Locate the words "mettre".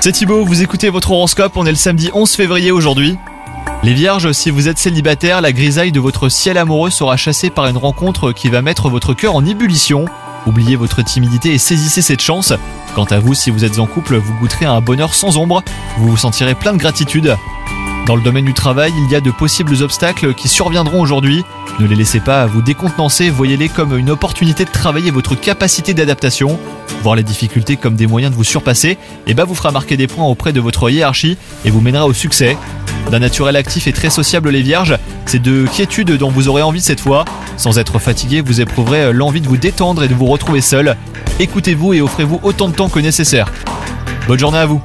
8.60-8.90